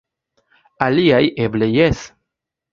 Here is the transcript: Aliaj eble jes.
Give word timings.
Aliaj 0.85 1.21
eble 1.45 1.71
jes. 1.77 2.05